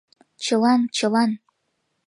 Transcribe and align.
Чылан-чылан... 0.43 1.31